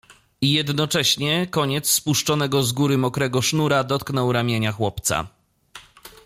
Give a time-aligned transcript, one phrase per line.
[0.41, 5.27] I jednocześnie koniec spuszczonego z góry mokrego sznura dotknął ramienia chłopca.